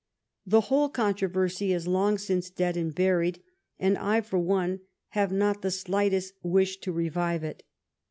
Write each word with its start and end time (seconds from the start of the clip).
The 0.47 0.61
whole 0.61 0.89
controversy 0.89 1.71
is 1.71 1.85
long 1.87 2.17
since 2.17 2.49
dead 2.49 2.75
and 2.75 2.95
buried, 2.95 3.39
and 3.77 3.99
I, 3.99 4.21
for 4.21 4.39
one, 4.39 4.79
have 5.09 5.31
not 5.31 5.61
the 5.61 5.69
slightest 5.69 6.33
wish 6.41 6.77
to 6.77 6.91
revive 6.91 7.43
it. 7.43 7.61